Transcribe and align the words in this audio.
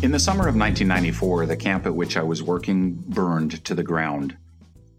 In 0.00 0.12
the 0.12 0.20
summer 0.20 0.46
of 0.46 0.54
1994, 0.54 1.46
the 1.46 1.56
camp 1.56 1.84
at 1.84 1.94
which 1.94 2.16
I 2.16 2.22
was 2.22 2.40
working 2.40 2.94
burned 2.94 3.64
to 3.64 3.74
the 3.74 3.82
ground. 3.82 4.36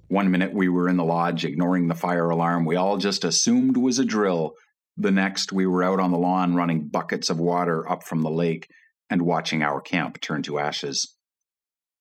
One 0.09 0.29
minute 0.29 0.53
we 0.53 0.67
were 0.67 0.89
in 0.89 0.97
the 0.97 1.05
lodge 1.05 1.45
ignoring 1.45 1.87
the 1.87 1.95
fire 1.95 2.29
alarm 2.29 2.65
we 2.65 2.75
all 2.75 2.97
just 2.97 3.23
assumed 3.23 3.77
was 3.77 3.97
a 3.97 4.03
drill. 4.03 4.55
The 4.97 5.09
next 5.09 5.53
we 5.53 5.65
were 5.65 5.85
out 5.85 6.01
on 6.01 6.11
the 6.11 6.17
lawn 6.17 6.53
running 6.53 6.89
buckets 6.89 7.29
of 7.29 7.39
water 7.39 7.89
up 7.89 8.03
from 8.03 8.23
the 8.23 8.29
lake 8.29 8.67
and 9.09 9.21
watching 9.21 9.63
our 9.63 9.79
camp 9.79 10.19
turn 10.19 10.43
to 10.43 10.59
ashes. 10.59 11.15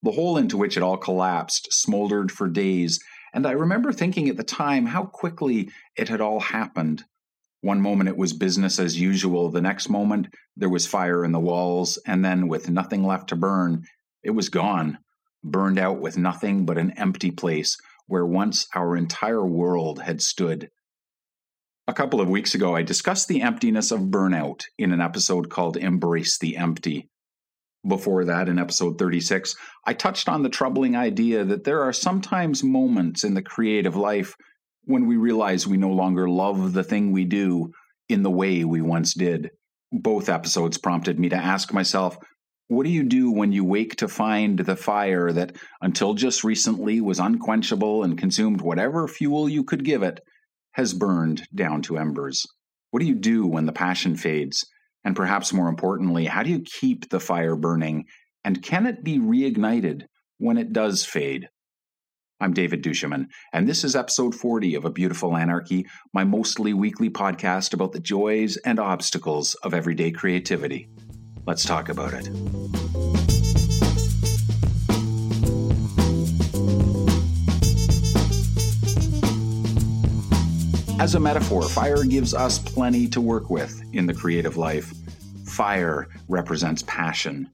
The 0.03 0.11
hole 0.11 0.37
into 0.37 0.57
which 0.57 0.77
it 0.77 0.83
all 0.83 0.97
collapsed 0.97 1.69
smoldered 1.71 2.33
for 2.33 2.49
days, 2.49 2.99
and 3.33 3.47
I 3.47 3.53
remember 3.53 3.93
thinking 3.93 4.29
at 4.29 4.37
the 4.37 4.43
time 4.43 4.87
how 4.87 5.05
quickly 5.05 5.71
it 5.97 6.09
had 6.09 6.21
all 6.21 6.41
happened. 6.41 7.05
One 7.61 7.81
moment 7.81 8.09
it 8.09 8.17
was 8.17 8.33
business 8.33 8.79
as 8.79 9.01
usual, 9.01 9.51
the 9.51 9.61
next 9.61 9.89
moment 9.89 10.29
there 10.57 10.69
was 10.69 10.87
fire 10.87 11.25
in 11.25 11.33
the 11.33 11.41
walls, 11.41 11.99
and 12.07 12.25
then, 12.25 12.47
with 12.47 12.71
nothing 12.71 13.05
left 13.05 13.29
to 13.31 13.37
burn, 13.37 13.85
it 14.23 14.31
was 14.31 14.49
gone, 14.49 14.99
burned 15.43 15.79
out 15.79 16.01
with 16.01 16.17
nothing 16.17 16.67
but 16.67 16.79
an 16.79 16.93
empty 16.93 17.31
place 17.31 17.77
where 18.07 18.27
once 18.27 18.67
our 18.75 18.97
entire 18.97 19.47
world 19.47 20.03
had 20.03 20.23
stood. 20.23 20.71
A 21.87 21.95
couple 21.95 22.21
of 22.21 22.29
weeks 22.29 22.55
ago, 22.55 22.77
I 22.77 22.83
discussed 22.83 23.29
the 23.29 23.43
emptiness 23.43 23.91
of 23.91 24.11
burnout 24.11 24.65
in 24.79 24.93
an 24.93 25.01
episode 25.01 25.49
called 25.49 25.77
Embrace 25.77 26.39
the 26.39 26.57
Empty. 26.57 27.09
Before 27.87 28.25
that, 28.25 28.49
in 28.49 28.59
episode 28.59 28.99
36, 28.99 29.57
I 29.87 29.95
touched 29.95 30.29
on 30.29 30.43
the 30.43 30.49
troubling 30.49 30.97
idea 30.97 31.45
that 31.45 31.65
there 31.65 31.83
are 31.83 31.93
sometimes 31.93 32.63
moments 32.63 33.25
in 33.25 33.35
the 33.35 33.43
creative 33.43 33.97
life 33.97 34.35
when 34.89 35.07
we 35.07 35.17
realize 35.17 35.67
we 35.67 35.77
no 35.77 35.91
longer 35.91 36.27
love 36.27 36.73
the 36.73 36.83
thing 36.83 37.13
we 37.13 37.27
do 37.27 37.71
in 38.09 38.23
the 38.23 38.31
way 38.31 38.65
we 38.65 38.81
once 38.81 39.13
did. 39.13 39.51
Both 39.93 40.31
episodes 40.31 40.79
prompted 40.79 41.21
me 41.21 41.29
to 41.29 41.37
ask 41.37 41.75
myself, 41.75 42.17
what 42.69 42.85
do 42.85 42.91
you 42.91 43.03
do 43.03 43.31
when 43.31 43.53
you 43.53 43.67
wake 43.67 43.97
to 43.97 44.09
find 44.09 44.59
the 44.59 44.77
fire 44.77 45.31
that, 45.31 45.55
until 45.83 46.15
just 46.15 46.43
recently, 46.43 47.03
was 47.03 47.19
unquenchable 47.19 48.03
and 48.03 48.17
consumed 48.17 48.63
whatever 48.63 49.07
fuel 49.07 49.47
you 49.47 49.63
could 49.63 49.85
give 49.85 50.03
it, 50.03 50.21
has 50.73 50.95
burned 50.95 51.47
down 51.55 51.83
to 51.83 51.99
embers? 51.99 52.47
What 52.91 53.01
do 53.01 53.07
you 53.07 53.15
do 53.15 53.47
when 53.47 53.67
the 53.67 53.73
passion 53.73 54.17
fades? 54.17 54.67
And 55.05 55.15
perhaps 55.15 55.53
more 55.53 55.69
importantly, 55.69 56.25
how 56.25 56.43
do 56.43 56.51
you 56.51 56.61
keep 56.61 57.11
the 57.11 57.21
fire 57.21 57.57
burning? 57.57 58.07
And 58.43 58.63
can 58.63 58.87
it 58.87 59.05
be 59.05 59.19
reignited 59.19 60.05
when 60.39 60.57
it 60.57 60.73
does 60.73 61.05
fade? 61.05 61.51
I'm 62.41 62.53
David 62.53 62.85
Duchemin, 62.85 63.27
and 63.53 63.69
this 63.69 63.83
is 63.83 63.97
episode 63.97 64.33
40 64.33 64.77
of 64.77 64.85
A 64.85 64.91
Beautiful 64.91 65.37
Anarchy, 65.37 65.89
my 66.13 66.23
mostly 66.23 66.73
weekly 66.73 67.11
podcast 67.11 67.75
about 67.75 67.91
the 67.91 67.99
joys 67.99 68.57
and 68.59 68.79
obstacles 68.79 69.55
of 69.55 69.75
everyday 69.75 70.13
creativity. 70.13 70.89
Let's 71.49 71.65
talk 71.65 71.89
about 71.89 72.15
it. 72.15 72.29
As 81.01 81.17
a 81.17 81.21
metaphor, 81.21 81.63
fire 81.69 82.05
gives 82.05 82.35
us 82.35 82.61
plenty 82.61 83.09
to 83.09 83.21
work 83.21 83.51
with 83.51 83.83
in 83.93 84.07
the 84.07 84.15
creative 84.15 84.57
life. 84.57 84.93
Fire 85.45 86.07
represents 86.29 86.85
passion, 86.87 87.51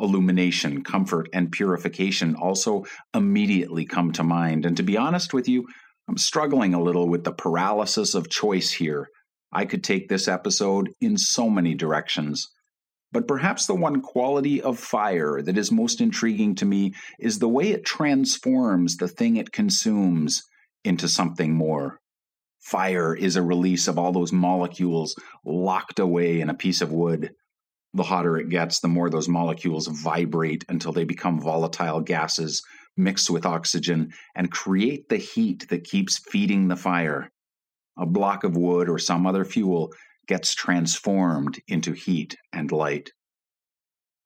illumination, 0.00 0.82
comfort, 0.82 1.28
and 1.32 1.52
purification 1.52 2.34
also 2.34 2.84
immediately 3.14 3.84
come 3.84 4.12
to 4.12 4.22
mind. 4.22 4.66
And 4.66 4.76
to 4.76 4.82
be 4.82 4.96
honest 4.96 5.32
with 5.32 5.48
you, 5.48 5.66
I'm 6.08 6.18
struggling 6.18 6.74
a 6.74 6.82
little 6.82 7.08
with 7.08 7.24
the 7.24 7.32
paralysis 7.32 8.14
of 8.14 8.30
choice 8.30 8.72
here. 8.72 9.08
I 9.52 9.64
could 9.64 9.84
take 9.84 10.08
this 10.08 10.28
episode 10.28 10.90
in 11.00 11.16
so 11.16 11.48
many 11.48 11.74
directions. 11.74 12.48
But 13.12 13.26
perhaps 13.26 13.66
the 13.66 13.74
one 13.74 14.00
quality 14.00 14.62
of 14.62 14.78
fire 14.78 15.42
that 15.42 15.58
is 15.58 15.72
most 15.72 16.00
intriguing 16.00 16.54
to 16.56 16.64
me 16.64 16.94
is 17.18 17.38
the 17.38 17.48
way 17.48 17.70
it 17.70 17.84
transforms 17.84 18.96
the 18.96 19.08
thing 19.08 19.36
it 19.36 19.52
consumes 19.52 20.44
into 20.84 21.08
something 21.08 21.54
more. 21.54 21.98
Fire 22.60 23.14
is 23.14 23.36
a 23.36 23.42
release 23.42 23.88
of 23.88 23.98
all 23.98 24.12
those 24.12 24.32
molecules 24.32 25.16
locked 25.44 25.98
away 25.98 26.40
in 26.40 26.50
a 26.50 26.54
piece 26.54 26.80
of 26.80 26.92
wood. 26.92 27.32
The 27.92 28.04
hotter 28.04 28.36
it 28.38 28.48
gets, 28.48 28.80
the 28.80 28.88
more 28.88 29.10
those 29.10 29.28
molecules 29.28 29.88
vibrate 29.88 30.64
until 30.68 30.92
they 30.92 31.04
become 31.04 31.40
volatile 31.40 32.00
gases 32.00 32.62
mixed 32.96 33.30
with 33.30 33.46
oxygen 33.46 34.12
and 34.34 34.50
create 34.50 35.08
the 35.08 35.16
heat 35.16 35.68
that 35.68 35.84
keeps 35.84 36.18
feeding 36.30 36.68
the 36.68 36.76
fire. 36.76 37.30
A 37.98 38.06
block 38.06 38.44
of 38.44 38.56
wood 38.56 38.88
or 38.88 38.98
some 38.98 39.26
other 39.26 39.44
fuel 39.44 39.92
gets 40.28 40.54
transformed 40.54 41.60
into 41.66 41.92
heat 41.92 42.36
and 42.52 42.70
light. 42.70 43.10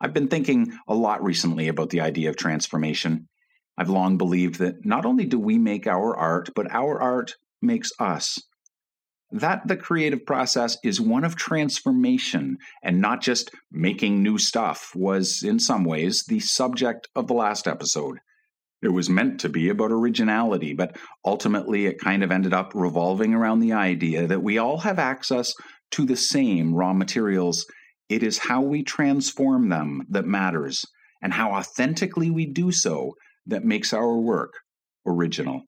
I've 0.01 0.13
been 0.13 0.29
thinking 0.29 0.73
a 0.87 0.95
lot 0.95 1.23
recently 1.23 1.69
about 1.69 1.91
the 1.91 2.03
idea 2.03 2.29
of 2.29 2.37
transformation. 2.37 3.29
I've 3.79 3.89
long 3.89 4.19
believed 4.19 4.59
that 4.59 4.85
not 4.85 5.07
only 5.07 5.25
do 5.25 5.39
we 5.39 5.59
make 5.59 5.87
our 5.87 6.15
art, 6.17 6.51
but 6.55 6.71
our 6.71 7.01
art 7.01 7.35
makes 7.63 7.91
us 7.99 8.39
that 9.35 9.67
the 9.67 9.77
creative 9.77 10.25
process 10.25 10.79
is 10.85 11.01
one 11.01 11.25
of 11.25 11.35
transformation 11.35 12.57
and 12.85 13.01
not 13.01 13.21
just 13.21 13.51
making 13.73 14.23
new 14.23 14.39
stuff 14.39 14.93
was, 14.95 15.43
in 15.43 15.59
some 15.59 15.85
ways, 15.85 16.25
the 16.29 16.39
subject 16.39 17.09
of 17.17 17.27
the 17.27 17.35
last 17.35 17.67
episode. 17.67 18.19
It 18.81 18.91
was 18.91 19.11
meant 19.11 19.41
to 19.41 19.49
be 19.49 19.71
about 19.71 19.91
originality, 19.91 20.73
but 20.73 20.97
ultimately 21.25 21.87
it 21.87 21.99
kind 21.99 22.23
of 22.23 22.31
ended 22.31 22.55
up 22.55 22.73
revolving 22.77 23.35
around 23.35 23.59
the 23.59 23.73
idea 23.73 24.29
that 24.29 24.43
we 24.43 24.59
all 24.59 24.79
have 24.79 25.01
access 25.01 25.53
to 25.93 26.07
the 26.07 26.17
same 26.17 26.73
raw 26.73 26.93
materials. 26.93 27.67
It 28.09 28.23
is 28.23 28.39
how 28.39 28.61
we 28.61 28.85
transform 28.85 29.69
them 29.69 30.03
that 30.11 30.27
matters, 30.27 30.85
and 31.21 31.33
how 31.33 31.55
authentically 31.55 32.31
we 32.31 32.47
do 32.47 32.71
so 32.71 33.15
that 33.47 33.65
makes 33.65 33.93
our 33.93 34.17
work 34.17 34.53
original. 35.05 35.63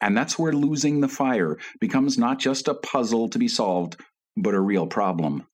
And 0.00 0.16
that's 0.16 0.38
where 0.38 0.52
losing 0.52 1.00
the 1.00 1.08
fire 1.08 1.58
becomes 1.80 2.18
not 2.18 2.38
just 2.38 2.68
a 2.68 2.74
puzzle 2.74 3.28
to 3.30 3.38
be 3.38 3.48
solved, 3.48 3.96
but 4.36 4.54
a 4.54 4.60
real 4.60 4.86
problem. 4.86 5.46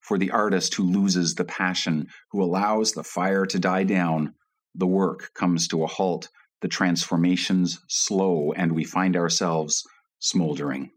For 0.00 0.18
the 0.18 0.30
artist 0.30 0.74
who 0.74 0.84
loses 0.84 1.34
the 1.34 1.44
passion, 1.44 2.08
who 2.30 2.42
allows 2.42 2.92
the 2.92 3.04
fire 3.04 3.46
to 3.46 3.58
die 3.58 3.84
down, 3.84 4.34
the 4.74 4.86
work 4.86 5.30
comes 5.34 5.68
to 5.68 5.84
a 5.84 5.86
halt, 5.86 6.28
the 6.60 6.68
transformations 6.68 7.80
slow, 7.88 8.52
and 8.52 8.72
we 8.72 8.84
find 8.84 9.16
ourselves 9.16 9.84
smoldering. 10.18 10.90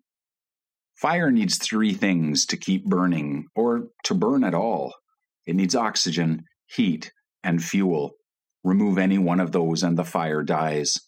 Fire 0.95 1.31
needs 1.31 1.57
three 1.57 1.93
things 1.93 2.45
to 2.47 2.57
keep 2.57 2.85
burning, 2.85 3.47
or 3.55 3.87
to 4.03 4.13
burn 4.13 4.43
at 4.43 4.53
all 4.53 4.93
it 5.45 5.55
needs 5.55 5.75
oxygen, 5.75 6.45
heat, 6.67 7.11
and 7.43 7.63
fuel. 7.63 8.11
Remove 8.63 8.97
any 8.97 9.17
one 9.17 9.39
of 9.39 9.51
those, 9.51 9.83
and 9.83 9.97
the 9.97 10.03
fire 10.03 10.43
dies. 10.43 10.99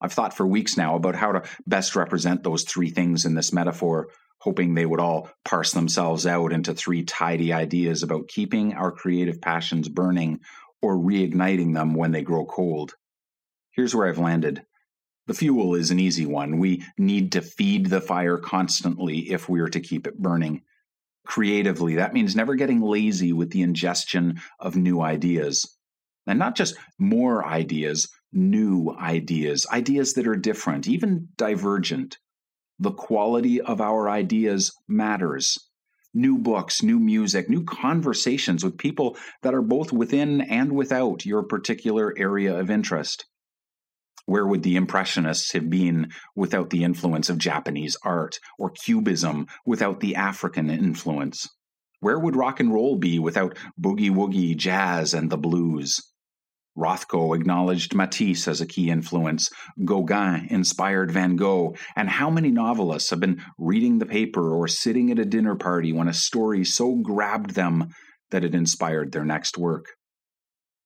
I've 0.00 0.12
thought 0.12 0.36
for 0.36 0.46
weeks 0.46 0.76
now 0.76 0.96
about 0.96 1.14
how 1.14 1.32
to 1.32 1.42
best 1.66 1.96
represent 1.96 2.42
those 2.42 2.64
three 2.64 2.90
things 2.90 3.24
in 3.24 3.34
this 3.34 3.52
metaphor, 3.52 4.08
hoping 4.40 4.74
they 4.74 4.86
would 4.86 5.00
all 5.00 5.30
parse 5.44 5.72
themselves 5.72 6.26
out 6.26 6.52
into 6.52 6.74
three 6.74 7.02
tidy 7.02 7.52
ideas 7.52 8.02
about 8.02 8.28
keeping 8.28 8.74
our 8.74 8.92
creative 8.92 9.40
passions 9.40 9.88
burning 9.88 10.40
or 10.80 10.96
reigniting 10.96 11.74
them 11.74 11.94
when 11.94 12.12
they 12.12 12.22
grow 12.22 12.44
cold. 12.44 12.94
Here's 13.72 13.94
where 13.94 14.08
I've 14.08 14.18
landed. 14.18 14.64
The 15.26 15.34
fuel 15.34 15.74
is 15.74 15.90
an 15.90 15.98
easy 15.98 16.24
one. 16.24 16.58
We 16.58 16.84
need 16.96 17.32
to 17.32 17.42
feed 17.42 17.86
the 17.86 18.00
fire 18.00 18.38
constantly 18.38 19.30
if 19.30 19.48
we 19.48 19.60
are 19.60 19.68
to 19.68 19.80
keep 19.80 20.06
it 20.06 20.18
burning. 20.18 20.62
Creatively, 21.26 21.96
that 21.96 22.14
means 22.14 22.34
never 22.34 22.54
getting 22.54 22.80
lazy 22.80 23.32
with 23.34 23.50
the 23.50 23.62
ingestion 23.62 24.40
of 24.58 24.76
new 24.76 25.02
ideas. 25.02 25.76
And 26.26 26.38
not 26.38 26.56
just 26.56 26.76
more 26.98 27.44
ideas, 27.44 28.08
new 28.32 28.94
ideas, 28.98 29.66
ideas 29.72 30.14
that 30.14 30.26
are 30.26 30.36
different, 30.36 30.88
even 30.88 31.28
divergent. 31.36 32.18
The 32.78 32.92
quality 32.92 33.60
of 33.60 33.80
our 33.80 34.08
ideas 34.08 34.72
matters. 34.86 35.58
New 36.14 36.38
books, 36.38 36.82
new 36.82 36.98
music, 36.98 37.50
new 37.50 37.64
conversations 37.64 38.64
with 38.64 38.78
people 38.78 39.16
that 39.42 39.54
are 39.54 39.62
both 39.62 39.92
within 39.92 40.40
and 40.40 40.72
without 40.72 41.26
your 41.26 41.42
particular 41.42 42.14
area 42.16 42.58
of 42.58 42.70
interest. 42.70 43.26
Where 44.26 44.46
would 44.46 44.62
the 44.62 44.76
Impressionists 44.76 45.52
have 45.52 45.70
been 45.70 46.10
without 46.36 46.70
the 46.70 46.84
influence 46.84 47.30
of 47.30 47.38
Japanese 47.38 47.96
art, 48.04 48.38
or 48.58 48.70
Cubism 48.70 49.46
without 49.64 50.00
the 50.00 50.16
African 50.16 50.68
influence? 50.68 51.48
Where 52.00 52.18
would 52.18 52.36
rock 52.36 52.60
and 52.60 52.72
roll 52.72 52.96
be 52.96 53.18
without 53.18 53.56
boogie 53.80 54.10
woogie, 54.10 54.56
jazz, 54.56 55.14
and 55.14 55.30
the 55.30 55.38
blues? 55.38 56.00
Rothko 56.78 57.34
acknowledged 57.34 57.94
Matisse 57.94 58.46
as 58.46 58.60
a 58.60 58.66
key 58.66 58.88
influence. 58.88 59.50
Gauguin 59.84 60.46
inspired 60.48 61.10
Van 61.10 61.34
Gogh. 61.34 61.74
And 61.96 62.08
how 62.08 62.30
many 62.30 62.50
novelists 62.50 63.10
have 63.10 63.18
been 63.18 63.42
reading 63.58 63.98
the 63.98 64.06
paper 64.06 64.54
or 64.54 64.68
sitting 64.68 65.10
at 65.10 65.18
a 65.18 65.24
dinner 65.24 65.56
party 65.56 65.92
when 65.92 66.06
a 66.06 66.14
story 66.14 66.64
so 66.64 66.94
grabbed 66.94 67.50
them 67.50 67.88
that 68.30 68.44
it 68.44 68.54
inspired 68.54 69.10
their 69.10 69.24
next 69.24 69.58
work? 69.58 69.86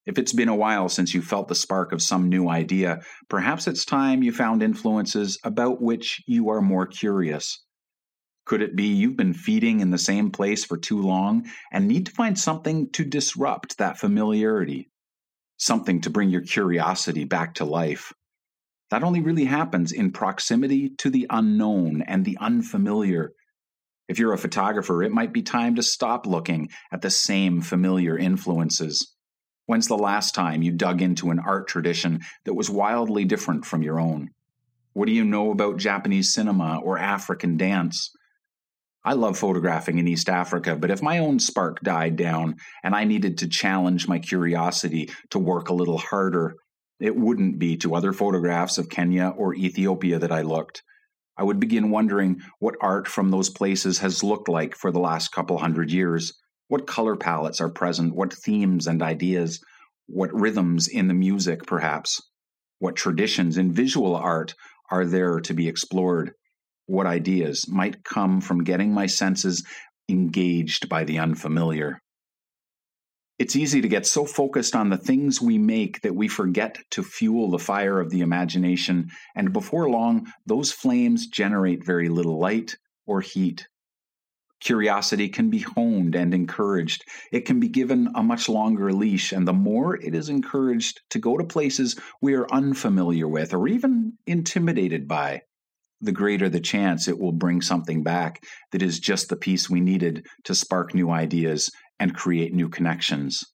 If 0.06 0.18
it's 0.18 0.32
been 0.32 0.48
a 0.48 0.56
while 0.56 0.88
since 0.88 1.14
you 1.14 1.20
felt 1.22 1.48
the 1.48 1.54
spark 1.54 1.92
of 1.92 2.02
some 2.02 2.28
new 2.28 2.48
idea, 2.48 3.02
perhaps 3.28 3.68
it's 3.68 3.84
time 3.84 4.22
you 4.22 4.32
found 4.32 4.62
influences 4.62 5.38
about 5.44 5.80
which 5.80 6.22
you 6.26 6.48
are 6.48 6.62
more 6.62 6.86
curious. 6.86 7.62
Could 8.44 8.62
it 8.62 8.74
be 8.74 8.86
you've 8.86 9.16
been 9.16 9.34
feeding 9.34 9.80
in 9.80 9.90
the 9.90 9.98
same 9.98 10.30
place 10.30 10.64
for 10.64 10.76
too 10.76 11.00
long 11.00 11.46
and 11.70 11.86
need 11.86 12.06
to 12.06 12.12
find 12.12 12.36
something 12.36 12.90
to 12.92 13.04
disrupt 13.04 13.78
that 13.78 13.98
familiarity? 13.98 14.88
Something 15.62 16.00
to 16.00 16.10
bring 16.10 16.30
your 16.30 16.40
curiosity 16.40 17.22
back 17.22 17.54
to 17.54 17.64
life? 17.64 18.12
That 18.90 19.04
only 19.04 19.20
really 19.20 19.44
happens 19.44 19.92
in 19.92 20.10
proximity 20.10 20.88
to 20.98 21.08
the 21.08 21.28
unknown 21.30 22.02
and 22.02 22.24
the 22.24 22.36
unfamiliar. 22.40 23.32
If 24.08 24.18
you're 24.18 24.32
a 24.32 24.38
photographer, 24.38 25.04
it 25.04 25.12
might 25.12 25.32
be 25.32 25.42
time 25.42 25.76
to 25.76 25.82
stop 25.84 26.26
looking 26.26 26.70
at 26.90 27.00
the 27.00 27.10
same 27.10 27.60
familiar 27.60 28.18
influences. 28.18 29.14
When's 29.66 29.86
the 29.86 29.96
last 29.96 30.34
time 30.34 30.62
you 30.62 30.72
dug 30.72 31.00
into 31.00 31.30
an 31.30 31.38
art 31.38 31.68
tradition 31.68 32.22
that 32.44 32.54
was 32.54 32.68
wildly 32.68 33.24
different 33.24 33.64
from 33.64 33.84
your 33.84 34.00
own? 34.00 34.30
What 34.94 35.06
do 35.06 35.12
you 35.12 35.24
know 35.24 35.52
about 35.52 35.76
Japanese 35.76 36.34
cinema 36.34 36.80
or 36.82 36.98
African 36.98 37.56
dance? 37.56 38.10
I 39.04 39.14
love 39.14 39.36
photographing 39.36 39.98
in 39.98 40.06
East 40.06 40.28
Africa, 40.28 40.76
but 40.76 40.90
if 40.90 41.02
my 41.02 41.18
own 41.18 41.40
spark 41.40 41.80
died 41.80 42.16
down 42.16 42.56
and 42.84 42.94
I 42.94 43.02
needed 43.04 43.38
to 43.38 43.48
challenge 43.48 44.06
my 44.06 44.20
curiosity 44.20 45.10
to 45.30 45.40
work 45.40 45.68
a 45.68 45.74
little 45.74 45.98
harder, 45.98 46.54
it 47.00 47.16
wouldn't 47.16 47.58
be 47.58 47.76
to 47.78 47.96
other 47.96 48.12
photographs 48.12 48.78
of 48.78 48.88
Kenya 48.88 49.34
or 49.36 49.54
Ethiopia 49.54 50.20
that 50.20 50.30
I 50.30 50.42
looked. 50.42 50.82
I 51.36 51.42
would 51.42 51.58
begin 51.58 51.90
wondering 51.90 52.40
what 52.60 52.76
art 52.80 53.08
from 53.08 53.30
those 53.30 53.50
places 53.50 53.98
has 53.98 54.22
looked 54.22 54.48
like 54.48 54.76
for 54.76 54.92
the 54.92 55.00
last 55.00 55.32
couple 55.32 55.58
hundred 55.58 55.90
years. 55.90 56.32
What 56.68 56.86
color 56.86 57.16
palettes 57.16 57.60
are 57.60 57.70
present? 57.70 58.14
What 58.14 58.32
themes 58.32 58.86
and 58.86 59.02
ideas? 59.02 59.60
What 60.06 60.32
rhythms 60.32 60.86
in 60.86 61.08
the 61.08 61.14
music, 61.14 61.66
perhaps? 61.66 62.20
What 62.78 62.94
traditions 62.94 63.58
in 63.58 63.72
visual 63.72 64.14
art 64.14 64.54
are 64.90 65.04
there 65.04 65.40
to 65.40 65.54
be 65.54 65.66
explored? 65.66 66.34
What 66.86 67.06
ideas 67.06 67.66
might 67.68 68.04
come 68.04 68.40
from 68.40 68.64
getting 68.64 68.92
my 68.92 69.06
senses 69.06 69.64
engaged 70.08 70.88
by 70.88 71.04
the 71.04 71.18
unfamiliar. 71.18 72.00
It's 73.38 73.56
easy 73.56 73.80
to 73.80 73.88
get 73.88 74.06
so 74.06 74.24
focused 74.24 74.76
on 74.76 74.90
the 74.90 74.96
things 74.96 75.40
we 75.40 75.58
make 75.58 76.02
that 76.02 76.14
we 76.14 76.28
forget 76.28 76.78
to 76.90 77.02
fuel 77.02 77.50
the 77.50 77.58
fire 77.58 77.98
of 77.98 78.10
the 78.10 78.20
imagination, 78.20 79.10
and 79.34 79.52
before 79.52 79.90
long, 79.90 80.26
those 80.46 80.70
flames 80.70 81.26
generate 81.26 81.84
very 81.84 82.08
little 82.08 82.38
light 82.38 82.76
or 83.06 83.20
heat. 83.20 83.66
Curiosity 84.60 85.28
can 85.28 85.50
be 85.50 85.58
honed 85.58 86.14
and 86.14 86.32
encouraged. 86.32 87.04
It 87.32 87.40
can 87.40 87.58
be 87.58 87.68
given 87.68 88.10
a 88.14 88.22
much 88.22 88.48
longer 88.48 88.92
leash, 88.92 89.32
and 89.32 89.48
the 89.48 89.52
more 89.52 89.96
it 89.96 90.14
is 90.14 90.28
encouraged 90.28 91.00
to 91.10 91.18
go 91.18 91.36
to 91.36 91.44
places 91.44 91.98
we 92.20 92.34
are 92.34 92.46
unfamiliar 92.52 93.26
with 93.26 93.54
or 93.54 93.66
even 93.66 94.12
intimidated 94.24 95.08
by, 95.08 95.42
the 96.02 96.12
greater 96.12 96.48
the 96.48 96.60
chance 96.60 97.08
it 97.08 97.18
will 97.18 97.32
bring 97.32 97.62
something 97.62 98.02
back 98.02 98.44
that 98.72 98.82
is 98.82 98.98
just 98.98 99.28
the 99.28 99.36
piece 99.36 99.70
we 99.70 99.80
needed 99.80 100.26
to 100.44 100.54
spark 100.54 100.94
new 100.94 101.10
ideas 101.10 101.70
and 101.98 102.14
create 102.14 102.52
new 102.52 102.68
connections. 102.68 103.44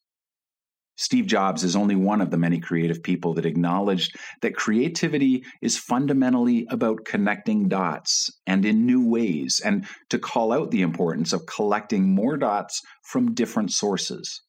Steve 0.97 1.27
Jobs 1.27 1.63
is 1.63 1.77
only 1.77 1.95
one 1.95 2.21
of 2.21 2.33
the 2.33 2.39
many 2.39 2.59
creative 2.59 3.05
people 3.05 3.35
that 3.35 3.47
acknowledged 3.47 4.17
that 4.43 4.57
creativity 4.57 5.45
is 5.63 5.79
fundamentally 5.79 6.67
about 6.71 7.05
connecting 7.05 7.69
dots 7.69 8.31
and 8.49 8.65
in 8.65 8.85
new 8.85 9.09
ways, 9.09 9.61
and 9.65 9.87
to 10.11 10.19
call 10.19 10.53
out 10.53 10.73
the 10.73 10.83
importance 10.83 11.33
of 11.33 11.47
collecting 11.47 12.13
more 12.13 12.37
dots 12.37 12.83
from 13.05 13.33
different 13.33 13.71
sources. 13.71 14.43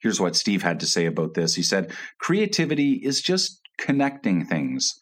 Here's 0.00 0.20
what 0.20 0.36
Steve 0.36 0.62
had 0.62 0.80
to 0.80 0.86
say 0.86 1.04
about 1.04 1.34
this. 1.34 1.54
He 1.54 1.62
said, 1.62 1.92
Creativity 2.18 2.92
is 2.92 3.20
just 3.20 3.60
connecting 3.76 4.46
things 4.46 4.99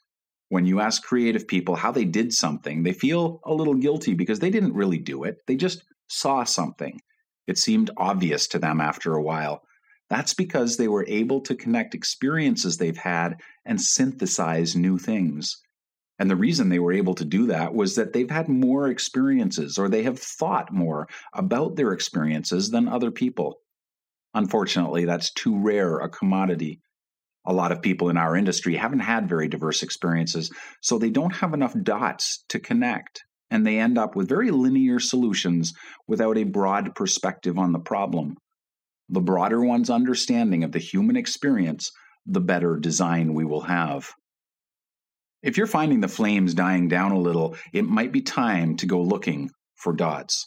when 0.49 0.65
you 0.65 0.81
ask 0.81 1.03
creative 1.03 1.47
people 1.47 1.77
how 1.77 1.93
they 1.93 2.05
did 2.05 2.33
something, 2.33 2.83
they 2.83 2.93
feel 2.93 3.41
a 3.45 3.53
little 3.53 3.75
guilty 3.75 4.15
because 4.15 4.39
they 4.39 4.50
didn't 4.50 4.75
really 4.75 4.99
do 4.99 5.25
it. 5.25 5.39
They 5.47 5.56
just 5.56 5.85
saw 6.09 6.45
something. 6.45 7.00
It 7.47 7.59
seemed 7.59 7.91
obvious 7.97 8.47
to 8.49 8.59
them 8.59 8.81
after 8.81 9.15
a 9.15 9.23
while. 9.23 9.62
That's 10.11 10.33
because 10.33 10.77
they 10.77 10.89
were 10.89 11.05
able 11.06 11.43
to 11.43 11.55
connect 11.55 11.95
experiences 11.95 12.77
they've 12.77 12.97
had 12.97 13.37
and 13.67 13.81
synthesize 13.81 14.75
new 14.75 14.97
things. 14.97 15.61
And 16.19 16.31
the 16.31 16.37
reason 16.37 16.69
they 16.69 16.79
were 16.79 16.93
able 16.93 17.15
to 17.17 17.25
do 17.25 17.47
that 17.47 17.75
was 17.75 17.95
that 17.95 18.12
they've 18.12 18.31
had 18.31 18.49
more 18.49 18.89
experiences 18.89 19.79
or 19.79 19.89
they 19.89 20.03
have 20.03 20.19
thought 20.19 20.73
more 20.73 21.09
about 21.33 21.77
their 21.77 21.93
experiences 21.93 22.71
than 22.71 22.89
other 22.89 23.11
people. 23.11 23.61
Unfortunately, 24.35 25.05
that's 25.05 25.33
too 25.33 25.59
rare 25.59 25.99
a 25.99 26.09
commodity 26.09 26.81
a 27.46 27.52
lot 27.52 27.73
of 27.73 27.82
people 27.82 28.11
in 28.11 28.17
our 28.17 28.37
industry 28.37 28.76
haven't 28.76 29.00
had 29.00 29.29
very 29.29 29.49
diverse 29.49 29.82
experiences, 29.82 30.50
so 30.82 30.99
they 30.99 31.11
don't 31.11 31.37
have 31.37 31.55
enough 31.55 31.75
dots 31.82 32.44
to 32.49 32.58
connect. 32.58 33.23
And 33.50 33.67
they 33.67 33.79
end 33.79 33.96
up 33.96 34.14
with 34.14 34.29
very 34.29 34.50
linear 34.50 34.99
solutions 34.99 35.73
without 36.06 36.37
a 36.37 36.44
broad 36.44 36.94
perspective 36.94 37.58
on 37.58 37.73
the 37.73 37.79
problem. 37.79 38.37
The 39.08 39.20
broader 39.20 39.64
one's 39.64 39.88
understanding 39.88 40.64
of 40.64 40.73
the 40.73 40.79
human 40.79 41.17
experience, 41.17 41.90
the 42.26 42.43
better 42.43 42.76
design 42.76 43.32
we 43.32 43.46
will 43.46 43.62
have. 43.62 44.11
If 45.43 45.56
you're 45.56 45.67
finding 45.67 46.00
the 46.00 46.08
flames 46.08 46.52
dying 46.52 46.88
down 46.88 47.12
a 47.12 47.19
little, 47.19 47.56
it 47.73 47.85
might 47.85 48.12
be 48.12 48.20
time 48.20 48.76
to 48.76 48.87
go 48.87 49.00
looking 49.00 49.50
for 49.76 49.94
dots. 49.94 50.44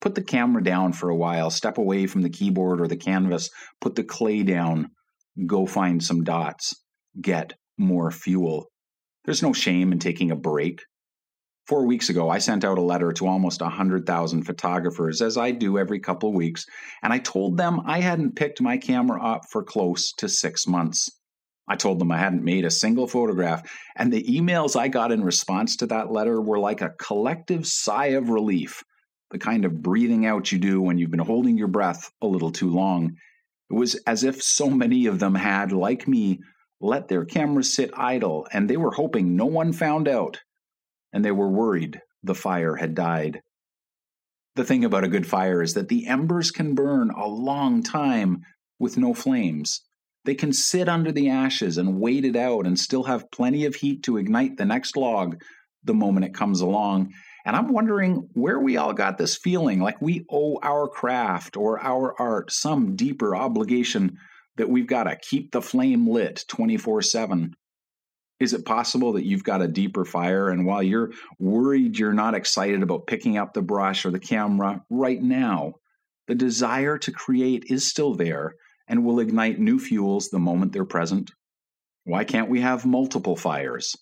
Put 0.00 0.14
the 0.14 0.22
camera 0.22 0.62
down 0.62 0.94
for 0.94 1.10
a 1.10 1.16
while, 1.16 1.50
step 1.50 1.76
away 1.76 2.06
from 2.06 2.22
the 2.22 2.30
keyboard 2.30 2.80
or 2.80 2.86
the 2.86 2.96
canvas, 2.96 3.50
put 3.80 3.96
the 3.96 4.04
clay 4.04 4.42
down, 4.42 4.92
go 5.46 5.66
find 5.66 6.02
some 6.02 6.24
dots, 6.24 6.74
get 7.20 7.54
more 7.78 8.10
fuel. 8.10 8.70
There's 9.24 9.42
no 9.42 9.52
shame 9.52 9.92
in 9.92 9.98
taking 9.98 10.30
a 10.30 10.36
break. 10.36 10.80
Four 11.66 11.86
weeks 11.86 12.08
ago, 12.08 12.28
I 12.28 12.38
sent 12.38 12.64
out 12.64 12.78
a 12.78 12.82
letter 12.82 13.12
to 13.12 13.28
almost 13.28 13.60
100,000 13.60 14.42
photographers, 14.42 15.22
as 15.22 15.36
I 15.36 15.52
do 15.52 15.78
every 15.78 16.00
couple 16.00 16.32
weeks, 16.32 16.66
and 17.02 17.12
I 17.12 17.18
told 17.18 17.56
them 17.56 17.80
I 17.86 18.00
hadn't 18.00 18.34
picked 18.34 18.60
my 18.60 18.76
camera 18.76 19.22
up 19.22 19.42
for 19.50 19.62
close 19.62 20.12
to 20.14 20.28
six 20.28 20.66
months. 20.66 21.10
I 21.68 21.76
told 21.76 22.00
them 22.00 22.10
I 22.10 22.18
hadn't 22.18 22.42
made 22.42 22.64
a 22.64 22.70
single 22.70 23.06
photograph, 23.06 23.62
and 23.94 24.12
the 24.12 24.24
emails 24.24 24.74
I 24.74 24.88
got 24.88 25.12
in 25.12 25.22
response 25.22 25.76
to 25.76 25.86
that 25.86 26.10
letter 26.10 26.40
were 26.40 26.58
like 26.58 26.80
a 26.80 26.90
collective 26.98 27.66
sigh 27.66 28.12
of 28.18 28.30
relief, 28.30 28.82
the 29.30 29.38
kind 29.38 29.64
of 29.64 29.80
breathing 29.80 30.26
out 30.26 30.50
you 30.50 30.58
do 30.58 30.82
when 30.82 30.98
you've 30.98 31.12
been 31.12 31.20
holding 31.20 31.56
your 31.56 31.68
breath 31.68 32.10
a 32.20 32.26
little 32.26 32.50
too 32.50 32.70
long 32.70 33.16
it 33.70 33.74
was 33.74 33.94
as 34.06 34.24
if 34.24 34.42
so 34.42 34.68
many 34.68 35.06
of 35.06 35.18
them 35.18 35.34
had, 35.34 35.72
like 35.72 36.08
me, 36.08 36.40
let 36.80 37.08
their 37.08 37.24
cameras 37.24 37.74
sit 37.74 37.90
idle, 37.94 38.46
and 38.52 38.68
they 38.68 38.76
were 38.76 38.92
hoping 38.92 39.36
no 39.36 39.46
one 39.46 39.72
found 39.72 40.08
out, 40.08 40.40
and 41.12 41.24
they 41.24 41.30
were 41.30 41.48
worried 41.48 42.00
the 42.22 42.34
fire 42.34 42.76
had 42.76 42.94
died. 42.94 43.40
The 44.56 44.64
thing 44.64 44.84
about 44.84 45.04
a 45.04 45.08
good 45.08 45.26
fire 45.26 45.62
is 45.62 45.74
that 45.74 45.88
the 45.88 46.06
embers 46.06 46.50
can 46.50 46.74
burn 46.74 47.10
a 47.10 47.26
long 47.26 47.82
time 47.82 48.42
with 48.78 48.98
no 48.98 49.14
flames. 49.14 49.80
They 50.24 50.34
can 50.34 50.52
sit 50.52 50.88
under 50.88 51.12
the 51.12 51.30
ashes 51.30 51.78
and 51.78 52.00
wait 52.00 52.24
it 52.24 52.36
out 52.36 52.66
and 52.66 52.78
still 52.78 53.04
have 53.04 53.30
plenty 53.30 53.64
of 53.64 53.76
heat 53.76 54.02
to 54.02 54.16
ignite 54.16 54.56
the 54.56 54.64
next 54.64 54.96
log 54.96 55.40
the 55.84 55.94
moment 55.94 56.26
it 56.26 56.34
comes 56.34 56.60
along. 56.60 57.12
And 57.44 57.56
I'm 57.56 57.72
wondering 57.72 58.28
where 58.34 58.60
we 58.60 58.76
all 58.76 58.92
got 58.92 59.18
this 59.18 59.36
feeling 59.36 59.80
like 59.80 60.00
we 60.00 60.26
owe 60.30 60.58
our 60.62 60.88
craft 60.88 61.56
or 61.56 61.80
our 61.80 62.14
art 62.20 62.52
some 62.52 62.96
deeper 62.96 63.34
obligation 63.34 64.18
that 64.56 64.68
we've 64.68 64.86
got 64.86 65.04
to 65.04 65.16
keep 65.16 65.52
the 65.52 65.62
flame 65.62 66.08
lit 66.08 66.44
24 66.48 67.02
7. 67.02 67.54
Is 68.40 68.54
it 68.54 68.64
possible 68.64 69.12
that 69.14 69.26
you've 69.26 69.44
got 69.44 69.62
a 69.62 69.68
deeper 69.68 70.04
fire, 70.04 70.48
and 70.48 70.64
while 70.64 70.82
you're 70.82 71.10
worried 71.38 71.98
you're 71.98 72.14
not 72.14 72.34
excited 72.34 72.82
about 72.82 73.06
picking 73.06 73.36
up 73.36 73.52
the 73.52 73.62
brush 73.62 74.06
or 74.06 74.10
the 74.10 74.18
camera 74.18 74.82
right 74.88 75.20
now, 75.20 75.74
the 76.26 76.34
desire 76.34 76.96
to 76.98 77.12
create 77.12 77.64
is 77.68 77.88
still 77.88 78.14
there 78.14 78.54
and 78.88 79.04
will 79.04 79.20
ignite 79.20 79.58
new 79.58 79.78
fuels 79.78 80.28
the 80.28 80.38
moment 80.38 80.72
they're 80.72 80.84
present? 80.84 81.30
Why 82.04 82.24
can't 82.24 82.50
we 82.50 82.60
have 82.60 82.86
multiple 82.86 83.36
fires? 83.36 83.94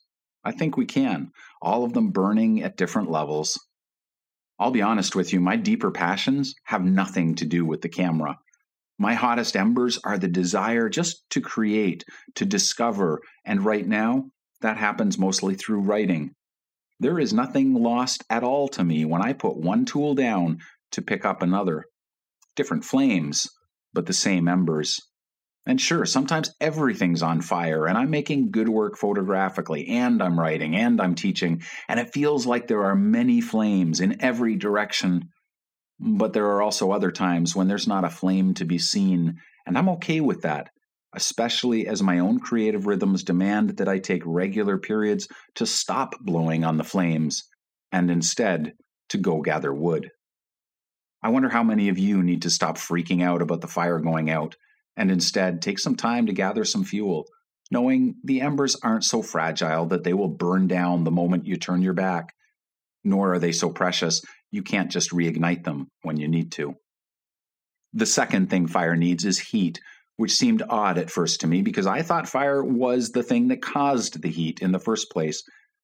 I 0.44 0.52
think 0.52 0.76
we 0.76 0.86
can, 0.86 1.32
all 1.60 1.84
of 1.84 1.92
them 1.92 2.10
burning 2.10 2.62
at 2.62 2.76
different 2.76 3.10
levels. 3.10 3.58
I'll 4.58 4.70
be 4.70 4.82
honest 4.82 5.14
with 5.14 5.32
you, 5.32 5.40
my 5.40 5.56
deeper 5.56 5.90
passions 5.90 6.54
have 6.64 6.84
nothing 6.84 7.36
to 7.36 7.44
do 7.44 7.64
with 7.64 7.82
the 7.82 7.88
camera. 7.88 8.38
My 8.98 9.14
hottest 9.14 9.56
embers 9.56 9.98
are 10.04 10.18
the 10.18 10.28
desire 10.28 10.88
just 10.88 11.28
to 11.30 11.40
create, 11.40 12.04
to 12.34 12.44
discover, 12.44 13.20
and 13.44 13.64
right 13.64 13.86
now, 13.86 14.30
that 14.60 14.76
happens 14.76 15.18
mostly 15.18 15.54
through 15.54 15.82
writing. 15.82 16.34
There 16.98 17.20
is 17.20 17.32
nothing 17.32 17.74
lost 17.74 18.24
at 18.28 18.42
all 18.42 18.66
to 18.68 18.82
me 18.82 19.04
when 19.04 19.22
I 19.22 19.32
put 19.32 19.56
one 19.56 19.84
tool 19.84 20.16
down 20.16 20.58
to 20.92 21.02
pick 21.02 21.24
up 21.24 21.42
another. 21.42 21.84
Different 22.56 22.84
flames, 22.84 23.46
but 23.92 24.06
the 24.06 24.12
same 24.12 24.48
embers. 24.48 25.00
And 25.68 25.78
sure, 25.78 26.06
sometimes 26.06 26.54
everything's 26.62 27.22
on 27.22 27.42
fire, 27.42 27.86
and 27.86 27.98
I'm 27.98 28.08
making 28.08 28.52
good 28.52 28.70
work 28.70 28.96
photographically, 28.96 29.86
and 29.88 30.22
I'm 30.22 30.40
writing, 30.40 30.74
and 30.74 30.98
I'm 30.98 31.14
teaching, 31.14 31.62
and 31.86 32.00
it 32.00 32.14
feels 32.14 32.46
like 32.46 32.66
there 32.66 32.84
are 32.84 32.96
many 32.96 33.42
flames 33.42 34.00
in 34.00 34.22
every 34.22 34.56
direction. 34.56 35.28
But 36.00 36.32
there 36.32 36.46
are 36.46 36.62
also 36.62 36.90
other 36.90 37.10
times 37.10 37.54
when 37.54 37.68
there's 37.68 37.86
not 37.86 38.06
a 38.06 38.08
flame 38.08 38.54
to 38.54 38.64
be 38.64 38.78
seen, 38.78 39.40
and 39.66 39.76
I'm 39.76 39.90
okay 39.90 40.22
with 40.22 40.40
that, 40.40 40.70
especially 41.14 41.86
as 41.86 42.02
my 42.02 42.18
own 42.18 42.40
creative 42.40 42.86
rhythms 42.86 43.22
demand 43.22 43.76
that 43.76 43.88
I 43.88 43.98
take 43.98 44.22
regular 44.24 44.78
periods 44.78 45.28
to 45.56 45.66
stop 45.66 46.14
blowing 46.18 46.64
on 46.64 46.78
the 46.78 46.82
flames 46.84 47.44
and 47.92 48.10
instead 48.10 48.72
to 49.10 49.18
go 49.18 49.42
gather 49.42 49.74
wood. 49.74 50.08
I 51.22 51.28
wonder 51.28 51.50
how 51.50 51.62
many 51.62 51.90
of 51.90 51.98
you 51.98 52.22
need 52.22 52.40
to 52.42 52.50
stop 52.50 52.78
freaking 52.78 53.22
out 53.22 53.42
about 53.42 53.60
the 53.60 53.66
fire 53.66 53.98
going 53.98 54.30
out 54.30 54.56
and 54.98 55.10
instead 55.10 55.62
take 55.62 55.78
some 55.78 55.94
time 55.94 56.26
to 56.26 56.32
gather 56.34 56.64
some 56.64 56.84
fuel, 56.84 57.24
knowing 57.70 58.16
the 58.24 58.42
embers 58.42 58.76
aren't 58.82 59.04
so 59.04 59.22
fragile 59.22 59.86
that 59.86 60.04
they 60.04 60.12
will 60.12 60.28
burn 60.28 60.66
down 60.66 61.04
the 61.04 61.10
moment 61.10 61.46
you 61.46 61.56
turn 61.56 61.80
your 61.80 61.94
back, 61.94 62.34
nor 63.04 63.32
are 63.32 63.38
they 63.38 63.52
so 63.52 63.70
precious 63.70 64.20
you 64.50 64.62
can't 64.62 64.90
just 64.90 65.10
reignite 65.10 65.64
them 65.64 65.86
when 66.02 66.16
you 66.16 66.26
need 66.26 66.50
to. 66.52 66.74
The 67.92 68.06
second 68.06 68.50
thing 68.50 68.66
fire 68.66 68.96
needs 68.96 69.24
is 69.24 69.38
heat, 69.38 69.80
which 70.16 70.32
seemed 70.32 70.62
odd 70.68 70.98
at 70.98 71.10
first 71.10 71.40
to 71.40 71.46
me 71.46 71.62
because 71.62 71.86
I 71.86 72.02
thought 72.02 72.28
fire 72.28 72.62
was 72.62 73.10
the 73.10 73.22
thing 73.22 73.48
that 73.48 73.62
caused 73.62 74.20
the 74.20 74.30
heat 74.30 74.60
in 74.60 74.72
the 74.72 74.80
first 74.80 75.10
place. 75.10 75.42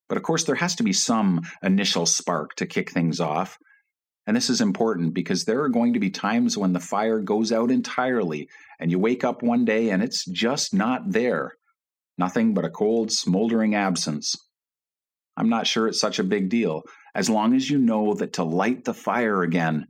But 0.08 0.18
of 0.18 0.24
course, 0.24 0.44
there 0.44 0.56
has 0.56 0.74
to 0.76 0.82
be 0.82 0.92
some 0.92 1.42
initial 1.62 2.04
spark 2.04 2.56
to 2.56 2.66
kick 2.66 2.90
things 2.90 3.20
off. 3.20 3.56
And 4.26 4.36
this 4.36 4.48
is 4.48 4.60
important 4.60 5.14
because 5.14 5.44
there 5.44 5.62
are 5.62 5.68
going 5.68 5.92
to 5.92 6.00
be 6.00 6.10
times 6.10 6.56
when 6.56 6.72
the 6.72 6.80
fire 6.80 7.20
goes 7.20 7.52
out 7.52 7.70
entirely 7.70 8.48
and 8.80 8.90
you 8.90 8.98
wake 8.98 9.22
up 9.22 9.42
one 9.42 9.64
day 9.64 9.90
and 9.90 10.02
it's 10.02 10.24
just 10.24 10.72
not 10.72 11.02
there. 11.12 11.52
Nothing 12.16 12.54
but 12.54 12.64
a 12.64 12.70
cold, 12.70 13.12
smoldering 13.12 13.74
absence. 13.74 14.34
I'm 15.36 15.48
not 15.48 15.66
sure 15.66 15.88
it's 15.88 16.00
such 16.00 16.18
a 16.18 16.24
big 16.24 16.48
deal, 16.48 16.82
as 17.14 17.28
long 17.28 17.54
as 17.54 17.68
you 17.68 17.78
know 17.78 18.14
that 18.14 18.34
to 18.34 18.44
light 18.44 18.84
the 18.84 18.94
fire 18.94 19.42
again, 19.42 19.86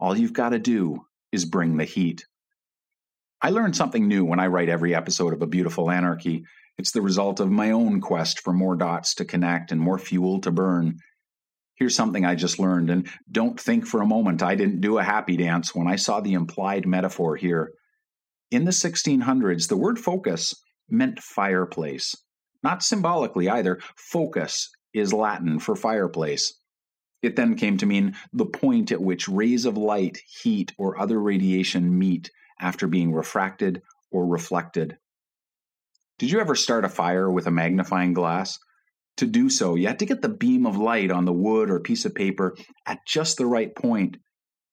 all 0.00 0.16
you've 0.16 0.32
got 0.32 0.50
to 0.50 0.58
do 0.58 0.98
is 1.32 1.44
bring 1.44 1.76
the 1.76 1.84
heat. 1.84 2.24
I 3.40 3.50
learn 3.50 3.72
something 3.72 4.08
new 4.08 4.24
when 4.24 4.40
I 4.40 4.48
write 4.48 4.68
every 4.68 4.94
episode 4.94 5.32
of 5.32 5.42
A 5.42 5.46
Beautiful 5.46 5.90
Anarchy. 5.90 6.44
It's 6.76 6.90
the 6.90 7.02
result 7.02 7.38
of 7.38 7.50
my 7.50 7.70
own 7.70 8.00
quest 8.00 8.40
for 8.40 8.52
more 8.52 8.76
dots 8.76 9.14
to 9.16 9.24
connect 9.24 9.70
and 9.70 9.80
more 9.80 9.98
fuel 9.98 10.40
to 10.40 10.50
burn. 10.50 10.96
Here's 11.78 11.94
something 11.94 12.24
I 12.24 12.34
just 12.34 12.58
learned, 12.58 12.90
and 12.90 13.08
don't 13.30 13.58
think 13.58 13.86
for 13.86 14.02
a 14.02 14.06
moment 14.06 14.42
I 14.42 14.56
didn't 14.56 14.80
do 14.80 14.98
a 14.98 15.04
happy 15.04 15.36
dance 15.36 15.74
when 15.74 15.86
I 15.86 15.94
saw 15.94 16.20
the 16.20 16.34
implied 16.34 16.86
metaphor 16.86 17.36
here. 17.36 17.72
In 18.50 18.64
the 18.64 18.72
1600s, 18.72 19.68
the 19.68 19.76
word 19.76 19.98
focus 19.98 20.54
meant 20.88 21.20
fireplace. 21.20 22.16
Not 22.64 22.82
symbolically 22.82 23.48
either. 23.48 23.78
Focus 23.96 24.70
is 24.92 25.12
Latin 25.12 25.60
for 25.60 25.76
fireplace. 25.76 26.52
It 27.22 27.36
then 27.36 27.54
came 27.54 27.76
to 27.78 27.86
mean 27.86 28.16
the 28.32 28.46
point 28.46 28.90
at 28.90 29.02
which 29.02 29.28
rays 29.28 29.64
of 29.64 29.76
light, 29.76 30.18
heat, 30.42 30.72
or 30.78 31.00
other 31.00 31.20
radiation 31.20 31.96
meet 31.96 32.30
after 32.60 32.88
being 32.88 33.12
refracted 33.12 33.82
or 34.10 34.26
reflected. 34.26 34.98
Did 36.18 36.32
you 36.32 36.40
ever 36.40 36.56
start 36.56 36.84
a 36.84 36.88
fire 36.88 37.30
with 37.30 37.46
a 37.46 37.52
magnifying 37.52 38.14
glass? 38.14 38.58
To 39.18 39.26
do 39.26 39.50
so, 39.50 39.74
you 39.74 39.88
had 39.88 39.98
to 39.98 40.06
get 40.06 40.22
the 40.22 40.28
beam 40.28 40.64
of 40.64 40.76
light 40.76 41.10
on 41.10 41.24
the 41.24 41.32
wood 41.32 41.70
or 41.70 41.80
piece 41.80 42.04
of 42.04 42.14
paper 42.14 42.56
at 42.86 43.00
just 43.04 43.36
the 43.36 43.46
right 43.46 43.74
point, 43.74 44.16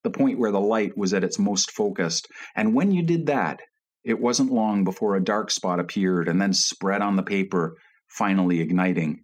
the 0.03 0.11
point 0.11 0.37
where 0.37 0.51
the 0.51 0.59
light 0.61 0.95
was 0.95 1.15
at 1.15 1.23
its 1.23 1.39
most 1.39 1.71
focused. 1.71 2.27
And 2.55 2.75
when 2.75 2.91
you 2.91 3.01
did 3.01 3.25
that, 3.25 3.59
it 4.03 4.19
wasn't 4.19 4.51
long 4.51 4.83
before 4.83 5.15
a 5.15 5.23
dark 5.23 5.49
spot 5.49 5.79
appeared 5.79 6.27
and 6.27 6.39
then 6.39 6.53
spread 6.53 7.01
on 7.01 7.15
the 7.15 7.23
paper, 7.23 7.75
finally 8.07 8.61
igniting. 8.61 9.23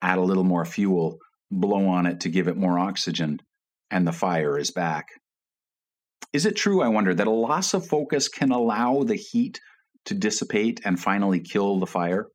Add 0.00 0.16
a 0.16 0.22
little 0.22 0.44
more 0.44 0.64
fuel, 0.64 1.18
blow 1.50 1.88
on 1.88 2.06
it 2.06 2.20
to 2.20 2.30
give 2.30 2.48
it 2.48 2.56
more 2.56 2.78
oxygen, 2.78 3.40
and 3.90 4.06
the 4.06 4.12
fire 4.12 4.58
is 4.58 4.70
back. 4.70 5.08
Is 6.32 6.46
it 6.46 6.56
true, 6.56 6.80
I 6.80 6.88
wonder, 6.88 7.14
that 7.14 7.26
a 7.26 7.30
loss 7.30 7.74
of 7.74 7.86
focus 7.86 8.28
can 8.28 8.52
allow 8.52 9.02
the 9.02 9.16
heat 9.16 9.60
to 10.06 10.14
dissipate 10.14 10.80
and 10.84 10.98
finally 10.98 11.40
kill 11.40 11.78
the 11.78 11.86
fire? 11.86 12.28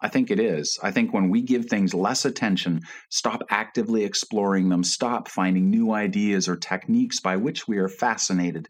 I 0.00 0.08
think 0.08 0.30
it 0.30 0.38
is. 0.38 0.78
I 0.82 0.90
think 0.90 1.12
when 1.12 1.30
we 1.30 1.40
give 1.40 1.66
things 1.66 1.94
less 1.94 2.24
attention, 2.24 2.82
stop 3.08 3.42
actively 3.48 4.04
exploring 4.04 4.68
them, 4.68 4.84
stop 4.84 5.28
finding 5.28 5.70
new 5.70 5.92
ideas 5.92 6.48
or 6.48 6.56
techniques 6.56 7.20
by 7.20 7.36
which 7.36 7.66
we 7.66 7.78
are 7.78 7.88
fascinated, 7.88 8.68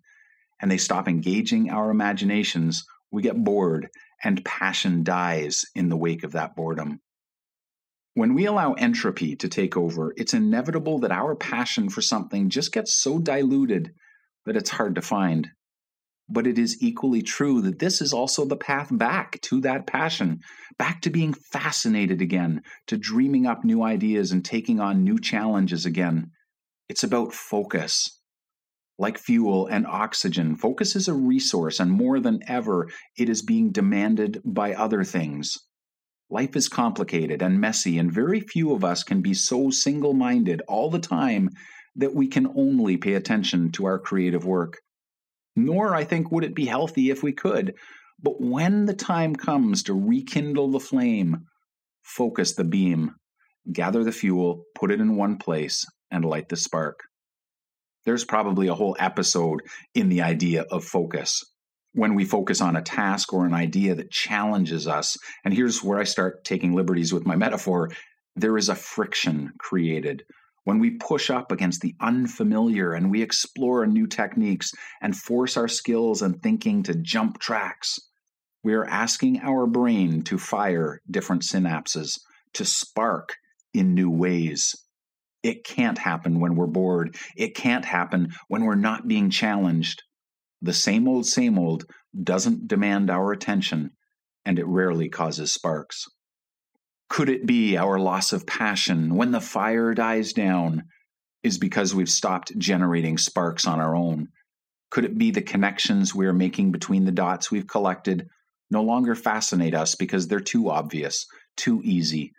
and 0.61 0.71
they 0.71 0.79
stop 0.79 1.09
engaging 1.09 1.71
our 1.71 1.91
imaginations, 1.91 2.85
we 3.11 3.23
get 3.23 3.43
bored 3.43 3.89
and 4.23 4.45
passion 4.45 5.03
dies 5.05 5.65
in 5.75 5.89
the 5.89 5.97
wake 5.97 6.25
of 6.25 6.33
that 6.33 6.57
boredom. 6.57 7.01
When 8.15 8.35
we 8.35 8.47
allow 8.47 8.73
entropy 8.73 9.37
to 9.37 9.49
take 9.49 9.77
over, 9.77 10.15
it's 10.17 10.33
inevitable 10.33 11.01
that 11.01 11.13
our 11.13 11.35
passion 11.37 11.91
for 11.91 12.01
something 12.01 12.49
just 12.49 12.73
gets 12.73 12.95
so 12.95 13.19
diluted 13.19 13.93
that 14.47 14.57
it's 14.57 14.71
hard 14.71 14.95
to 14.95 15.03
find. 15.03 15.51
But 16.29 16.47
it 16.47 16.59
is 16.59 16.83
equally 16.83 17.23
true 17.23 17.61
that 17.63 17.79
this 17.79 18.01
is 18.01 18.13
also 18.13 18.45
the 18.45 18.57
path 18.57 18.89
back 18.91 19.41
to 19.43 19.61
that 19.61 19.87
passion, 19.87 20.41
back 20.77 21.01
to 21.03 21.11
being 21.11 21.33
fascinated 21.33 22.21
again, 22.21 22.63
to 22.89 22.97
dreaming 22.97 23.47
up 23.47 23.65
new 23.65 23.83
ideas 23.83 24.33
and 24.33 24.45
taking 24.45 24.81
on 24.81 25.05
new 25.05 25.21
challenges 25.21 25.87
again. 25.87 26.33
It's 26.89 27.05
about 27.05 27.33
focus. 27.33 28.21
Like 28.99 29.19
fuel 29.19 29.67
and 29.67 29.87
oxygen, 29.87 30.57
focus 30.57 30.97
is 30.97 31.07
a 31.07 31.15
resource, 31.15 31.79
and 31.79 31.93
more 31.93 32.19
than 32.19 32.41
ever, 32.49 32.89
it 33.17 33.29
is 33.29 33.43
being 33.43 33.71
demanded 33.71 34.41
by 34.45 34.73
other 34.73 35.05
things. 35.05 35.57
Life 36.31 36.57
is 36.57 36.69
complicated 36.69 37.41
and 37.41 37.61
messy, 37.61 37.99
and 37.99 38.13
very 38.13 38.41
few 38.41 38.73
of 38.73 38.83
us 38.83 39.05
can 39.05 39.21
be 39.21 39.35
so 39.35 39.71
single 39.71 40.15
minded 40.15 40.63
all 40.67 40.91
the 40.91 40.99
time 40.99 41.51
that 41.95 42.15
we 42.15 42.27
can 42.27 42.49
only 42.57 42.97
pay 42.97 43.15
attention 43.15 43.71
to 43.73 43.85
our 43.85 43.99
creative 43.99 44.45
work. 44.45 44.79
Nor, 45.57 45.95
I 45.95 46.05
think, 46.05 46.31
would 46.31 46.45
it 46.45 46.55
be 46.55 46.67
healthy 46.67 47.11
if 47.11 47.23
we 47.23 47.33
could. 47.33 47.75
But 48.23 48.41
when 48.41 48.85
the 48.85 48.95
time 48.95 49.35
comes 49.35 49.83
to 49.85 49.95
rekindle 49.95 50.71
the 50.71 50.81
flame, 50.81 51.47
focus 52.03 52.55
the 52.55 52.65
beam, 52.65 53.15
gather 53.73 54.05
the 54.05 54.13
fuel, 54.13 54.65
put 54.75 54.91
it 54.91 55.01
in 55.01 55.17
one 55.17 55.39
place, 55.39 55.85
and 56.11 56.25
light 56.25 56.49
the 56.49 56.57
spark. 56.57 57.01
There's 58.05 58.25
probably 58.25 58.69
a 58.69 58.75
whole 58.75 58.97
episode 58.99 59.63
in 59.95 60.09
the 60.09 60.23
idea 60.23 60.63
of 60.71 60.85
focus. 60.85 61.43
When 61.93 62.15
we 62.15 62.25
focus 62.25 62.61
on 62.61 62.77
a 62.77 62.83
task 62.83 63.33
or 63.33 63.47
an 63.47 63.55
idea 63.55 63.95
that 63.95 64.11
challenges 64.11 64.87
us, 64.87 65.17
and 65.45 65.53
here's 65.53 65.83
where 65.83 65.99
I 65.99 66.05
start 66.05 66.45
taking 66.45 66.75
liberties 66.75 67.13
with 67.13 67.27
my 67.27 67.37
metaphor, 67.37 67.91
there 68.37 68.57
is 68.57 68.69
a 68.69 68.75
friction 68.75 69.53
created 69.59 70.23
when 70.67 70.81
we 70.81 70.91
push 70.91 71.31
up 71.31 71.53
against 71.53 71.81
the 71.81 71.95
unfamiliar 72.01 72.93
and 72.93 73.09
we 73.09 73.23
explore 73.23 73.87
new 73.87 74.05
techniques 74.05 74.73
and 75.01 75.17
force 75.17 75.57
our 75.57 75.69
skills 75.69 76.23
and 76.23 76.43
thinking 76.43 76.83
to 76.83 76.93
jump 76.97 77.39
tracks, 77.39 78.01
we 78.65 78.75
are 78.75 78.85
asking 78.85 79.39
our 79.43 79.69
brain 79.69 80.23
to 80.23 80.37
fire 80.37 81.01
different 81.09 81.43
synapses, 81.43 82.19
to 82.53 82.65
spark 82.65 83.37
in 83.75 83.95
new 83.95 84.11
ways. 84.11 84.75
It 85.45 85.63
can't 85.63 85.99
happen 85.99 86.41
when 86.41 86.57
we're 86.57 86.67
bored. 86.67 87.15
It 87.37 87.55
can't 87.55 87.85
happen 87.85 88.33
when 88.49 88.65
we're 88.65 88.75
not 88.75 89.07
being 89.07 89.31
challenged. 89.31 90.03
The 90.63 90.75
same 90.75 91.07
old, 91.07 91.27
same 91.27 91.61
old 91.61 91.85
doesn't 92.21 92.67
demand 92.67 93.09
our 93.09 93.31
attention, 93.31 93.93
and 94.45 94.59
it 94.59 94.67
rarely 94.67 95.11
causes 95.11 95.53
sparks. 95.53 96.07
Could 97.09 97.29
it 97.29 97.47
be 97.47 97.77
our 97.77 97.99
loss 97.99 98.33
of 98.33 98.47
passion 98.47 99.15
when 99.15 99.31
the 99.31 99.41
fire 99.41 99.95
dies 99.95 100.33
down 100.33 100.85
is 101.43 101.59
because 101.59 101.95
we've 101.95 102.09
stopped 102.09 102.59
generating 102.59 103.17
sparks 103.17 103.67
on 103.67 103.81
our 103.81 103.95
own? 103.95 104.29
Could 104.91 105.05
it 105.05 105.17
be 105.17 105.31
the 105.31 105.43
connections 105.43 106.15
we 106.15 106.27
are 106.27 106.33
making 106.33 106.73
between 106.73 107.05
the 107.05 107.13
dots 107.13 107.51
we've 107.51 107.67
collected 107.67 108.29
no 108.71 108.83
longer 108.83 109.15
fascinate 109.15 109.75
us 109.75 109.95
because 109.95 110.27
they're 110.27 110.41
too 110.41 110.71
obvious, 110.71 111.27
too 111.57 111.81
easy? 111.85 112.33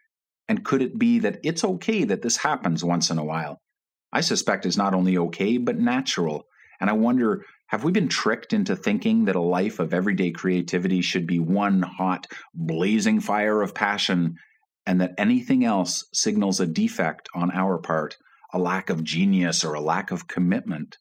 And 0.49 0.63
could 0.63 0.81
it 0.81 0.97
be 0.97 1.19
that 1.19 1.39
it's 1.43 1.63
okay 1.63 2.03
that 2.03 2.21
this 2.21 2.37
happens 2.37 2.83
once 2.83 3.09
in 3.09 3.17
a 3.17 3.25
while? 3.25 3.59
I 4.11 4.21
suspect 4.21 4.65
it's 4.65 4.77
not 4.77 4.93
only 4.93 5.17
okay, 5.17 5.57
but 5.57 5.77
natural. 5.77 6.45
And 6.79 6.89
I 6.89 6.93
wonder 6.93 7.43
have 7.67 7.83
we 7.83 7.91
been 7.91 8.07
tricked 8.07 8.53
into 8.53 8.75
thinking 8.75 9.25
that 9.25 9.35
a 9.35 9.41
life 9.41 9.79
of 9.79 9.93
everyday 9.93 10.31
creativity 10.31 11.01
should 11.01 11.27
be 11.27 11.39
one 11.39 11.81
hot, 11.81 12.27
blazing 12.53 13.19
fire 13.19 13.61
of 13.61 13.75
passion 13.75 14.37
and 14.87 15.01
that 15.01 15.13
anything 15.17 15.65
else 15.65 16.05
signals 16.13 16.61
a 16.61 16.65
defect 16.65 17.27
on 17.35 17.51
our 17.51 17.77
part, 17.77 18.15
a 18.53 18.57
lack 18.57 18.89
of 18.89 19.03
genius 19.03 19.65
or 19.65 19.73
a 19.73 19.81
lack 19.81 20.11
of 20.11 20.29
commitment. 20.29 20.95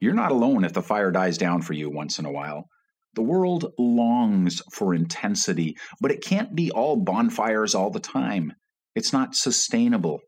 You're 0.00 0.14
not 0.14 0.30
alone 0.30 0.62
if 0.64 0.72
the 0.72 0.80
fire 0.80 1.10
dies 1.10 1.36
down 1.38 1.62
for 1.62 1.72
you 1.72 1.90
once 1.90 2.20
in 2.20 2.24
a 2.24 2.30
while. 2.30 2.66
The 3.14 3.22
world 3.22 3.72
longs 3.80 4.62
for 4.72 4.94
intensity, 4.94 5.76
but 6.00 6.12
it 6.12 6.22
can't 6.22 6.54
be 6.54 6.70
all 6.70 6.94
bonfires 6.94 7.74
all 7.74 7.90
the 7.90 7.98
time. 7.98 8.52
It's 8.94 9.12
not 9.12 9.34
sustainable. 9.34 10.20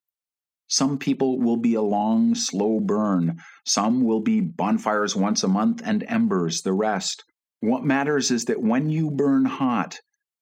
Some 0.67 0.99
people 0.99 1.39
will 1.39 1.57
be 1.57 1.75
a 1.75 1.83
long, 1.83 2.35
slow 2.35 2.81
burn. 2.81 3.39
Some 3.65 4.03
will 4.05 4.23
be 4.23 4.41
bonfires 4.41 5.15
once 5.15 5.45
a 5.45 5.49
month 5.49 5.83
and 5.85 6.05
embers 6.09 6.63
the 6.63 6.73
rest. 6.73 7.23
What 7.61 7.85
matters 7.85 8.33
is 8.33 8.47
that 8.47 8.61
when 8.61 8.91
you 8.91 9.13
burn 9.13 9.45
hot, 9.45 10.01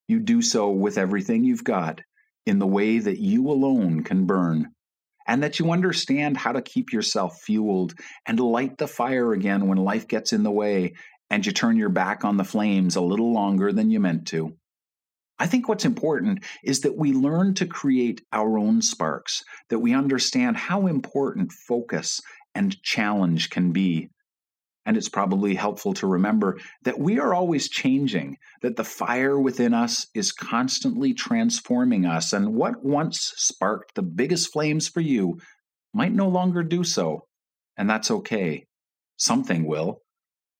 you 0.08 0.18
do 0.18 0.42
so 0.42 0.70
with 0.70 0.98
everything 0.98 1.44
you've 1.44 1.64
got 1.64 2.00
in 2.46 2.58
the 2.58 2.66
way 2.66 2.98
that 2.98 3.18
you 3.18 3.48
alone 3.50 4.02
can 4.02 4.26
burn, 4.26 4.72
and 5.26 5.42
that 5.42 5.58
you 5.58 5.70
understand 5.70 6.36
how 6.36 6.52
to 6.52 6.62
keep 6.62 6.92
yourself 6.92 7.38
fueled 7.42 7.94
and 8.26 8.40
light 8.40 8.78
the 8.78 8.88
fire 8.88 9.32
again 9.32 9.68
when 9.68 9.78
life 9.78 10.08
gets 10.08 10.32
in 10.32 10.42
the 10.42 10.50
way 10.50 10.94
and 11.30 11.44
you 11.44 11.52
turn 11.52 11.76
your 11.76 11.90
back 11.90 12.24
on 12.24 12.38
the 12.38 12.44
flames 12.44 12.96
a 12.96 13.02
little 13.02 13.32
longer 13.32 13.70
than 13.70 13.90
you 13.90 14.00
meant 14.00 14.26
to. 14.28 14.56
I 15.38 15.46
think 15.46 15.68
what's 15.68 15.84
important 15.84 16.44
is 16.64 16.80
that 16.80 16.96
we 16.96 17.12
learn 17.12 17.54
to 17.54 17.66
create 17.66 18.22
our 18.32 18.58
own 18.58 18.82
sparks, 18.82 19.44
that 19.68 19.78
we 19.78 19.94
understand 19.94 20.56
how 20.56 20.86
important 20.86 21.52
focus 21.52 22.20
and 22.54 22.82
challenge 22.82 23.50
can 23.50 23.72
be. 23.72 24.08
And 24.88 24.96
it's 24.96 25.10
probably 25.10 25.54
helpful 25.54 25.92
to 25.94 26.06
remember 26.06 26.56
that 26.84 26.98
we 26.98 27.20
are 27.20 27.34
always 27.34 27.68
changing, 27.68 28.38
that 28.62 28.76
the 28.76 28.84
fire 28.84 29.38
within 29.38 29.74
us 29.74 30.06
is 30.14 30.32
constantly 30.32 31.12
transforming 31.12 32.06
us, 32.06 32.32
and 32.32 32.54
what 32.54 32.82
once 32.82 33.34
sparked 33.36 33.94
the 33.94 34.02
biggest 34.02 34.50
flames 34.50 34.88
for 34.88 35.02
you 35.02 35.40
might 35.92 36.14
no 36.14 36.28
longer 36.28 36.62
do 36.62 36.84
so. 36.84 37.26
And 37.76 37.90
that's 37.90 38.10
okay. 38.10 38.64
Something 39.18 39.66
will 39.66 40.00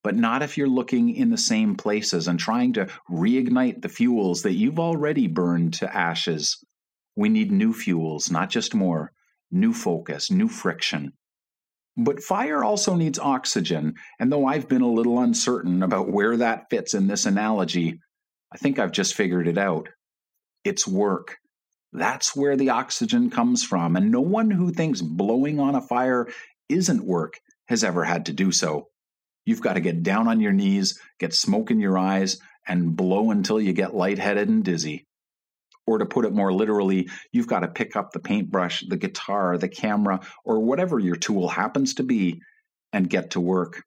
but 0.04 0.14
not 0.14 0.42
if 0.42 0.56
you're 0.56 0.68
looking 0.68 1.14
in 1.14 1.30
the 1.30 1.37
same 1.37 1.75
places 1.75 2.28
and 2.28 2.38
trying 2.38 2.73
to 2.73 2.87
reignite 3.11 3.82
the 3.82 3.88
fuels 3.88 4.42
that 4.42 4.54
you've 4.54 4.78
already 4.78 5.26
burned 5.26 5.75
to 5.75 5.97
ashes. 5.97 6.64
We 7.16 7.28
need 7.28 7.50
new 7.50 7.73
fuels, 7.73 8.30
not 8.30 8.49
just 8.49 8.75
more, 8.75 9.12
new 9.50 9.73
focus, 9.73 10.30
new 10.30 10.49
friction. 10.49 11.12
But 12.00 12.23
fire 12.23 12.62
also 12.62 12.95
needs 12.95 13.19
oxygen, 13.19 13.95
and 14.21 14.31
though 14.31 14.47
I've 14.47 14.69
been 14.69 14.83
a 14.83 14.90
little 14.90 15.19
uncertain 15.19 15.83
about 15.83 16.09
where 16.09 16.37
that 16.37 16.71
fits 16.71 16.95
in 16.95 17.09
this 17.09 17.26
analogy, 17.26 17.99
I 18.55 18.57
think 18.57 18.78
I've 18.78 18.93
just 18.93 19.14
figured 19.14 19.49
it 19.49 19.59
out. 19.59 19.88
It's 20.62 20.87
work. 20.87 21.38
That's 21.93 22.37
where 22.37 22.57
the 22.57 22.71
oxygen 22.71 23.31
comes 23.31 23.64
from, 23.64 23.97
and 23.97 24.12
no 24.12 24.21
one 24.21 24.49
who 24.49 24.71
thinks 24.71 25.02
blowing 25.02 25.59
on 25.59 25.75
a 25.75 25.81
fire 25.81 26.28
isn't 26.69 27.05
work 27.05 27.40
has 27.67 27.83
ever 27.83 28.05
had 28.05 28.26
to 28.26 28.33
do 28.33 28.52
so. 28.52 28.87
You've 29.45 29.62
got 29.62 29.73
to 29.73 29.81
get 29.81 30.05
down 30.05 30.28
on 30.28 30.40
your 30.40 30.52
knees, 30.52 31.00
get 31.19 31.35
smoke 31.35 31.73
in 31.73 31.81
your 31.81 31.99
eyes, 31.99 32.38
and 32.69 32.95
blow 32.95 33.33
until 33.33 33.61
you 33.61 33.73
get 33.73 33.97
lightheaded 33.97 34.49
and 34.49 34.62
dizzy. 34.62 35.08
Or 35.88 35.97
to 35.97 36.04
put 36.04 36.26
it 36.26 36.35
more 36.35 36.52
literally, 36.52 37.09
you've 37.33 37.47
got 37.47 37.61
to 37.61 37.68
pick 37.68 37.97
up 37.97 38.12
the 38.12 38.21
paintbrush, 38.21 38.85
the 38.87 38.99
guitar, 38.99 39.57
the 39.57 39.71
camera, 39.71 40.21
or 40.45 40.61
whatever 40.61 40.99
your 40.99 41.16
tool 41.16 41.49
happens 41.49 41.95
to 41.95 42.02
be 42.02 42.42
and 42.92 43.09
get 43.09 43.30
to 43.30 43.40
work. 43.40 43.83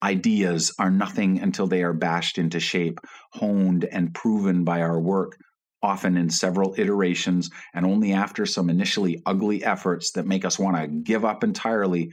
Ideas 0.00 0.72
are 0.78 0.92
nothing 0.92 1.40
until 1.40 1.66
they 1.66 1.82
are 1.82 1.92
bashed 1.92 2.38
into 2.38 2.60
shape, 2.60 3.00
honed, 3.32 3.84
and 3.84 4.14
proven 4.14 4.62
by 4.62 4.82
our 4.82 5.00
work, 5.00 5.36
often 5.82 6.16
in 6.16 6.30
several 6.30 6.76
iterations, 6.78 7.50
and 7.74 7.84
only 7.84 8.12
after 8.12 8.46
some 8.46 8.70
initially 8.70 9.20
ugly 9.26 9.64
efforts 9.64 10.12
that 10.12 10.28
make 10.28 10.44
us 10.44 10.56
want 10.56 10.76
to 10.76 10.86
give 10.86 11.24
up 11.24 11.42
entirely 11.42 12.12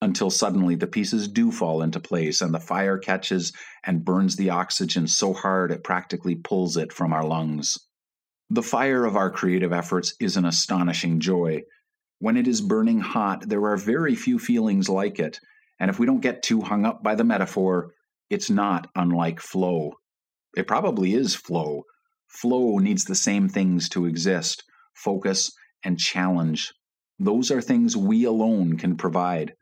until 0.00 0.30
suddenly 0.30 0.76
the 0.76 0.86
pieces 0.86 1.26
do 1.26 1.50
fall 1.50 1.82
into 1.82 1.98
place 1.98 2.40
and 2.40 2.54
the 2.54 2.60
fire 2.60 2.98
catches 2.98 3.52
and 3.84 4.04
burns 4.04 4.36
the 4.36 4.50
oxygen 4.50 5.08
so 5.08 5.32
hard 5.32 5.72
it 5.72 5.82
practically 5.82 6.36
pulls 6.36 6.76
it 6.76 6.92
from 6.92 7.12
our 7.12 7.26
lungs. 7.26 7.76
The 8.52 8.64
fire 8.64 9.04
of 9.04 9.14
our 9.14 9.30
creative 9.30 9.72
efforts 9.72 10.14
is 10.18 10.36
an 10.36 10.44
astonishing 10.44 11.20
joy. 11.20 11.62
When 12.18 12.36
it 12.36 12.48
is 12.48 12.60
burning 12.60 12.98
hot, 12.98 13.48
there 13.48 13.64
are 13.66 13.76
very 13.76 14.16
few 14.16 14.40
feelings 14.40 14.88
like 14.88 15.20
it, 15.20 15.38
and 15.78 15.88
if 15.88 16.00
we 16.00 16.06
don't 16.06 16.18
get 16.18 16.42
too 16.42 16.60
hung 16.60 16.84
up 16.84 17.00
by 17.00 17.14
the 17.14 17.22
metaphor, 17.22 17.92
it's 18.28 18.50
not 18.50 18.90
unlike 18.96 19.38
flow. 19.38 19.92
It 20.56 20.66
probably 20.66 21.14
is 21.14 21.32
flow. 21.32 21.84
Flow 22.26 22.78
needs 22.78 23.04
the 23.04 23.14
same 23.14 23.48
things 23.48 23.88
to 23.90 24.06
exist 24.06 24.64
focus 24.94 25.52
and 25.84 25.96
challenge. 25.96 26.72
Those 27.20 27.52
are 27.52 27.62
things 27.62 27.96
we 27.96 28.24
alone 28.24 28.78
can 28.78 28.96
provide. 28.96 29.54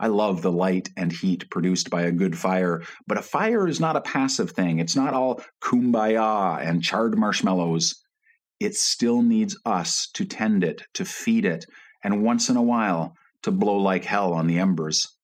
I 0.00 0.06
love 0.06 0.40
the 0.40 0.50
light 0.50 0.88
and 0.96 1.12
heat 1.12 1.50
produced 1.50 1.90
by 1.90 2.04
a 2.04 2.12
good 2.12 2.36
fire, 2.38 2.82
but 3.06 3.18
a 3.18 3.22
fire 3.22 3.68
is 3.68 3.78
not 3.78 3.96
a 3.96 4.00
passive 4.00 4.52
thing. 4.52 4.78
It's 4.78 4.96
not 4.96 5.12
all 5.12 5.42
kumbaya 5.62 6.66
and 6.66 6.82
charred 6.82 7.18
marshmallows. 7.18 8.02
It 8.58 8.74
still 8.74 9.22
needs 9.22 9.58
us 9.64 10.08
to 10.14 10.24
tend 10.24 10.64
it, 10.64 10.82
to 10.94 11.04
feed 11.04 11.44
it, 11.44 11.66
and 12.02 12.22
once 12.22 12.48
in 12.48 12.56
a 12.56 12.62
while 12.62 13.14
to 13.42 13.50
blow 13.50 13.76
like 13.76 14.04
hell 14.04 14.32
on 14.32 14.46
the 14.46 14.58
embers. 14.58 15.16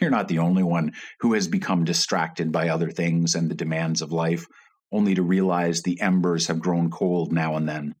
You're 0.00 0.10
not 0.10 0.28
the 0.28 0.38
only 0.38 0.62
one 0.62 0.92
who 1.20 1.34
has 1.34 1.48
become 1.48 1.84
distracted 1.84 2.52
by 2.52 2.68
other 2.68 2.90
things 2.90 3.34
and 3.34 3.50
the 3.50 3.54
demands 3.54 4.02
of 4.02 4.12
life, 4.12 4.46
only 4.92 5.14
to 5.14 5.22
realize 5.22 5.82
the 5.82 6.00
embers 6.00 6.46
have 6.46 6.60
grown 6.60 6.90
cold 6.90 7.32
now 7.32 7.56
and 7.56 7.68
then. 7.68 7.94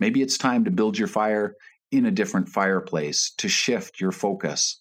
Maybe 0.00 0.22
it's 0.22 0.38
time 0.38 0.64
to 0.64 0.70
build 0.70 0.98
your 0.98 1.08
fire 1.08 1.54
in 1.90 2.06
a 2.06 2.10
different 2.10 2.48
fireplace, 2.48 3.32
to 3.38 3.48
shift 3.48 4.00
your 4.00 4.12
focus. 4.12 4.80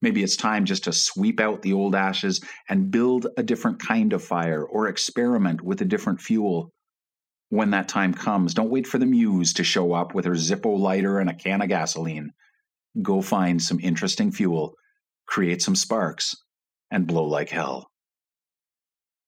Maybe 0.00 0.22
it's 0.22 0.36
time 0.36 0.64
just 0.64 0.84
to 0.84 0.92
sweep 0.92 1.40
out 1.40 1.62
the 1.62 1.72
old 1.72 1.94
ashes 1.94 2.42
and 2.68 2.90
build 2.90 3.26
a 3.36 3.42
different 3.42 3.80
kind 3.80 4.12
of 4.12 4.22
fire 4.22 4.62
or 4.62 4.88
experiment 4.88 5.62
with 5.62 5.80
a 5.80 5.86
different 5.86 6.20
fuel. 6.20 6.70
When 7.54 7.70
that 7.70 7.86
time 7.86 8.12
comes, 8.12 8.52
don't 8.52 8.72
wait 8.72 8.84
for 8.84 8.98
the 8.98 9.06
muse 9.06 9.52
to 9.52 9.62
show 9.62 9.92
up 9.92 10.12
with 10.12 10.24
her 10.24 10.32
Zippo 10.32 10.76
lighter 10.76 11.20
and 11.20 11.30
a 11.30 11.34
can 11.34 11.62
of 11.62 11.68
gasoline. 11.68 12.32
Go 13.00 13.22
find 13.22 13.62
some 13.62 13.78
interesting 13.78 14.32
fuel, 14.32 14.74
create 15.24 15.62
some 15.62 15.76
sparks, 15.76 16.34
and 16.90 17.06
blow 17.06 17.26
like 17.26 17.50
hell. 17.50 17.92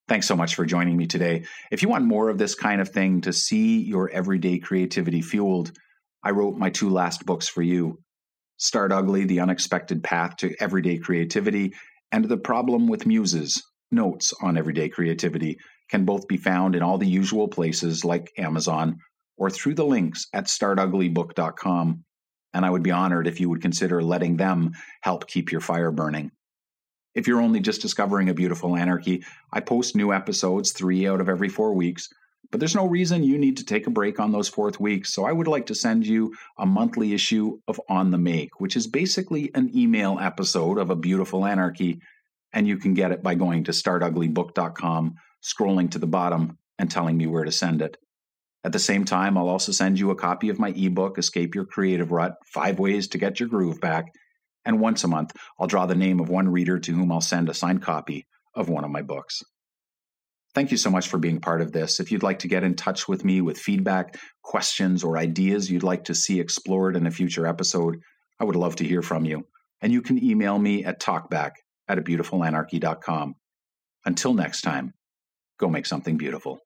Thanks 0.08 0.26
so 0.26 0.34
much 0.34 0.56
for 0.56 0.66
joining 0.66 0.96
me 0.96 1.06
today. 1.06 1.44
If 1.70 1.82
you 1.82 1.88
want 1.88 2.04
more 2.04 2.28
of 2.28 2.36
this 2.36 2.56
kind 2.56 2.80
of 2.80 2.88
thing 2.88 3.20
to 3.20 3.32
see 3.32 3.80
your 3.84 4.10
everyday 4.10 4.58
creativity 4.58 5.22
fueled, 5.22 5.70
I 6.24 6.30
wrote 6.30 6.56
my 6.56 6.70
two 6.70 6.90
last 6.90 7.26
books 7.26 7.46
for 7.46 7.62
you 7.62 8.00
Start 8.56 8.90
Ugly 8.90 9.26
The 9.26 9.38
Unexpected 9.38 10.02
Path 10.02 10.38
to 10.38 10.52
Everyday 10.58 10.98
Creativity, 10.98 11.74
and 12.10 12.24
The 12.24 12.38
Problem 12.38 12.88
with 12.88 13.06
Muses 13.06 13.62
Notes 13.92 14.32
on 14.42 14.56
Everyday 14.56 14.88
Creativity 14.88 15.58
can 15.88 16.04
both 16.04 16.26
be 16.28 16.36
found 16.36 16.74
in 16.74 16.82
all 16.82 16.98
the 16.98 17.06
usual 17.06 17.48
places 17.48 18.04
like 18.04 18.32
Amazon 18.38 18.98
or 19.36 19.50
through 19.50 19.74
the 19.74 19.84
links 19.84 20.26
at 20.32 20.46
startuglybook.com. 20.46 22.04
And 22.54 22.64
I 22.64 22.70
would 22.70 22.82
be 22.82 22.90
honored 22.90 23.26
if 23.26 23.40
you 23.40 23.48
would 23.50 23.62
consider 23.62 24.02
letting 24.02 24.36
them 24.36 24.72
help 25.02 25.26
keep 25.26 25.52
your 25.52 25.60
fire 25.60 25.90
burning. 25.90 26.30
If 27.14 27.26
you're 27.26 27.40
only 27.40 27.60
just 27.60 27.82
discovering 27.82 28.28
a 28.28 28.34
beautiful 28.34 28.76
anarchy, 28.76 29.24
I 29.52 29.60
post 29.60 29.96
new 29.96 30.12
episodes 30.12 30.72
three 30.72 31.06
out 31.06 31.20
of 31.20 31.28
every 31.28 31.48
four 31.48 31.74
weeks 31.74 32.08
but 32.50 32.60
there's 32.60 32.74
no 32.74 32.86
reason 32.86 33.22
you 33.22 33.38
need 33.38 33.56
to 33.58 33.64
take 33.64 33.86
a 33.86 33.90
break 33.90 34.20
on 34.20 34.32
those 34.32 34.48
fourth 34.48 34.78
weeks. 34.78 35.12
So 35.12 35.24
I 35.24 35.32
would 35.32 35.48
like 35.48 35.66
to 35.66 35.74
send 35.74 36.06
you 36.06 36.34
a 36.58 36.66
monthly 36.66 37.12
issue 37.12 37.58
of 37.66 37.80
On 37.88 38.10
the 38.10 38.18
Make, 38.18 38.60
which 38.60 38.76
is 38.76 38.86
basically 38.86 39.50
an 39.54 39.76
email 39.76 40.18
episode 40.20 40.78
of 40.78 40.90
A 40.90 40.96
Beautiful 40.96 41.44
Anarchy. 41.44 42.00
And 42.52 42.66
you 42.66 42.78
can 42.78 42.94
get 42.94 43.10
it 43.10 43.22
by 43.22 43.34
going 43.34 43.64
to 43.64 43.72
startuglybook.com, 43.72 45.14
scrolling 45.42 45.90
to 45.90 45.98
the 45.98 46.06
bottom, 46.06 46.58
and 46.78 46.90
telling 46.90 47.16
me 47.16 47.26
where 47.26 47.44
to 47.44 47.52
send 47.52 47.82
it. 47.82 47.96
At 48.64 48.72
the 48.72 48.78
same 48.78 49.04
time, 49.04 49.38
I'll 49.38 49.48
also 49.48 49.70
send 49.72 49.98
you 49.98 50.10
a 50.10 50.16
copy 50.16 50.48
of 50.48 50.58
my 50.58 50.70
ebook, 50.70 51.18
Escape 51.18 51.54
Your 51.54 51.64
Creative 51.64 52.10
Rut 52.10 52.34
Five 52.52 52.78
Ways 52.78 53.08
to 53.08 53.18
Get 53.18 53.38
Your 53.38 53.48
Groove 53.48 53.80
Back. 53.80 54.06
And 54.64 54.80
once 54.80 55.04
a 55.04 55.08
month, 55.08 55.32
I'll 55.58 55.68
draw 55.68 55.86
the 55.86 55.94
name 55.94 56.18
of 56.18 56.28
one 56.28 56.48
reader 56.48 56.78
to 56.80 56.92
whom 56.92 57.12
I'll 57.12 57.20
send 57.20 57.48
a 57.48 57.54
signed 57.54 57.82
copy 57.82 58.26
of 58.54 58.68
one 58.68 58.84
of 58.84 58.90
my 58.90 59.02
books. 59.02 59.42
Thank 60.52 60.70
you 60.70 60.78
so 60.78 60.90
much 60.90 61.08
for 61.08 61.18
being 61.18 61.40
part 61.40 61.60
of 61.60 61.70
this. 61.70 62.00
If 62.00 62.10
you'd 62.10 62.22
like 62.22 62.40
to 62.40 62.48
get 62.48 62.64
in 62.64 62.74
touch 62.74 63.06
with 63.06 63.24
me 63.24 63.40
with 63.40 63.58
feedback, 63.58 64.18
questions, 64.42 65.04
or 65.04 65.18
ideas 65.18 65.70
you'd 65.70 65.82
like 65.82 66.04
to 66.04 66.14
see 66.14 66.40
explored 66.40 66.96
in 66.96 67.06
a 67.06 67.10
future 67.10 67.46
episode, 67.46 68.00
I 68.40 68.44
would 68.44 68.56
love 68.56 68.76
to 68.76 68.84
hear 68.84 69.02
from 69.02 69.24
you. 69.24 69.46
And 69.80 69.92
you 69.92 70.02
can 70.02 70.22
email 70.22 70.58
me 70.58 70.84
at 70.84 70.98
talkback 70.98 71.52
at 71.86 71.98
a. 71.98 73.34
Until 74.04 74.34
next 74.34 74.62
time, 74.62 74.94
go 75.58 75.68
make 75.68 75.86
something 75.86 76.16
beautiful. 76.16 76.60